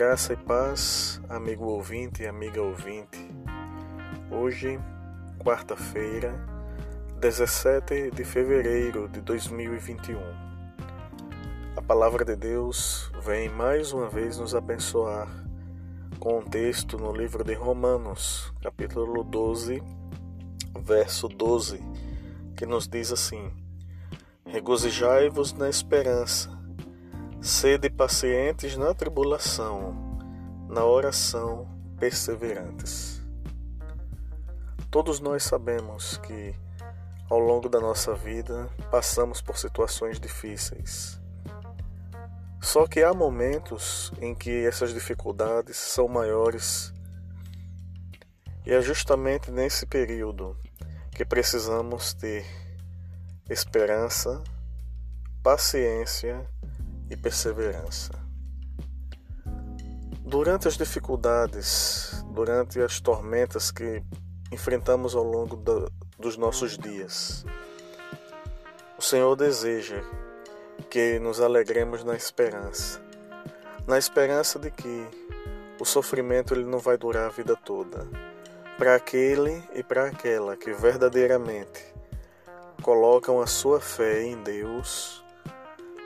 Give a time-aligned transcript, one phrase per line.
[0.00, 3.18] Graça e paz, amigo ouvinte e amiga ouvinte.
[4.30, 4.80] Hoje,
[5.38, 6.42] quarta-feira,
[7.20, 10.18] 17 de fevereiro de 2021.
[11.76, 15.28] A palavra de Deus vem mais uma vez nos abençoar
[16.18, 19.82] com um texto no livro de Romanos, capítulo 12,
[20.80, 21.78] verso 12,
[22.56, 23.52] que nos diz assim:
[24.46, 26.58] Regozijai-vos na esperança
[27.42, 30.18] Sede pacientes na tribulação,
[30.68, 31.66] na oração
[31.98, 33.22] perseverantes.
[34.90, 36.54] Todos nós sabemos que
[37.30, 41.18] ao longo da nossa vida passamos por situações difíceis.
[42.60, 46.92] Só que há momentos em que essas dificuldades são maiores
[48.66, 50.58] e é justamente nesse período
[51.10, 52.44] que precisamos ter
[53.48, 54.44] esperança,
[55.42, 56.46] paciência
[57.10, 58.12] e perseverança.
[60.20, 64.02] Durante as dificuldades, durante as tormentas que
[64.52, 67.44] enfrentamos ao longo do, dos nossos dias,
[68.96, 70.02] o Senhor deseja
[70.88, 73.00] que nos alegremos na esperança,
[73.86, 75.06] na esperança de que
[75.80, 78.06] o sofrimento ele não vai durar a vida toda.
[78.76, 81.82] Para aquele e para aquela que verdadeiramente
[82.82, 85.19] colocam a sua fé em Deus,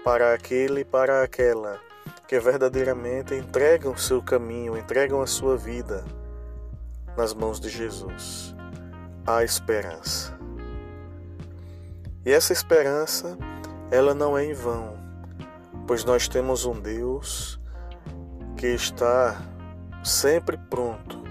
[0.04, 1.80] para aquele e para aquela
[2.28, 6.04] que verdadeiramente entregam seu caminho, entregam a sua vida
[7.16, 8.54] nas mãos de Jesus.
[9.26, 10.38] Há esperança.
[12.22, 13.38] E essa esperança,
[13.90, 14.94] ela não é em vão,
[15.86, 17.58] pois nós temos um Deus
[18.58, 19.40] que está
[20.04, 21.24] sempre pronto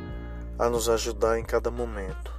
[0.58, 2.34] a nos ajudar em cada momento.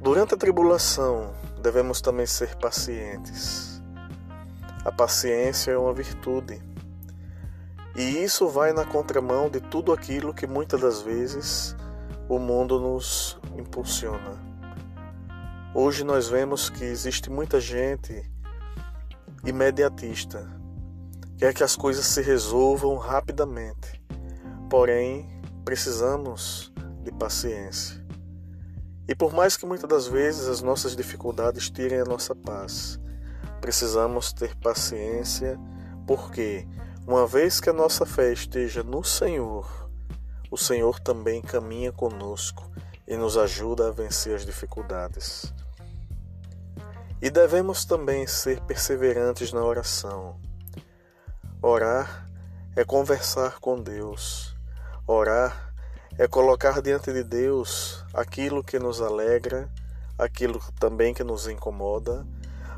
[0.00, 3.67] Durante a tribulação, devemos também ser pacientes
[4.88, 6.62] a paciência é uma virtude.
[7.94, 11.76] E isso vai na contramão de tudo aquilo que muitas das vezes
[12.26, 14.42] o mundo nos impulsiona.
[15.74, 18.24] Hoje nós vemos que existe muita gente
[19.44, 20.50] imediatista,
[21.36, 24.02] quer que as coisas se resolvam rapidamente.
[24.70, 25.28] Porém,
[25.66, 26.72] precisamos
[27.04, 28.02] de paciência.
[29.06, 32.98] E por mais que muitas das vezes as nossas dificuldades tirem a nossa paz,
[33.68, 35.60] Precisamos ter paciência,
[36.06, 36.66] porque
[37.06, 39.90] uma vez que a nossa fé esteja no Senhor,
[40.50, 42.66] o Senhor também caminha conosco
[43.06, 45.52] e nos ajuda a vencer as dificuldades.
[47.20, 50.40] E devemos também ser perseverantes na oração.
[51.60, 52.26] Orar
[52.74, 54.56] é conversar com Deus.
[55.06, 55.74] Orar
[56.16, 59.70] é colocar diante de Deus aquilo que nos alegra,
[60.16, 62.26] aquilo também que nos incomoda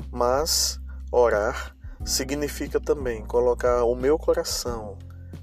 [0.09, 0.80] mas
[1.11, 4.97] orar significa também colocar o meu coração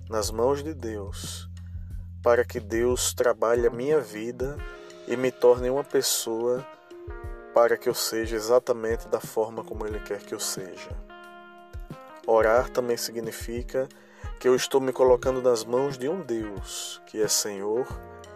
[0.09, 1.49] nas mãos de Deus,
[2.23, 4.57] para que Deus trabalhe a minha vida
[5.07, 6.67] e me torne uma pessoa
[7.53, 10.91] para que eu seja exatamente da forma como Ele quer que eu seja.
[12.27, 13.89] Orar também significa
[14.41, 17.87] que eu estou me colocando nas mãos de um Deus que é Senhor,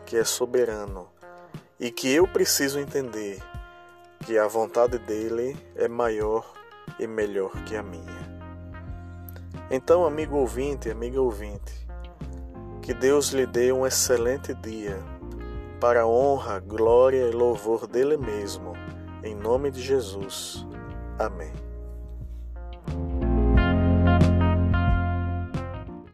[0.04, 1.08] que é soberano
[1.80, 3.42] e que eu preciso entender
[4.24, 6.61] que a vontade dele é maior
[6.98, 8.32] e melhor que a minha.
[9.70, 11.86] Então, amigo ouvinte, amiga ouvinte,
[12.82, 14.98] que Deus lhe dê um excelente dia
[15.80, 18.74] para a honra, glória e louvor dele mesmo,
[19.24, 20.66] em nome de Jesus.
[21.18, 21.71] Amém.